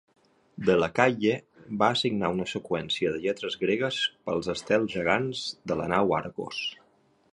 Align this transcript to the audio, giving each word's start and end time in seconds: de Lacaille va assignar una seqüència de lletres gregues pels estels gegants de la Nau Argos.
de 0.69 0.75
Lacaille 0.83 1.33
va 1.83 1.89
assignar 1.97 2.31
una 2.37 2.47
seqüència 2.53 3.11
de 3.17 3.21
lletres 3.27 3.59
gregues 3.65 3.99
pels 4.31 4.53
estels 4.55 4.97
gegants 4.97 5.45
de 5.73 5.79
la 5.83 5.87
Nau 5.93 6.17
Argos. 6.23 6.65